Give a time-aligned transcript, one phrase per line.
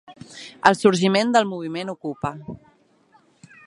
[0.69, 2.33] El sorgiment del moviment ocupa.